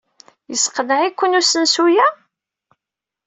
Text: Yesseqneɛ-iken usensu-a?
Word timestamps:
Yesseqneɛ-iken 0.51 1.37
usensu-a? 1.39 2.07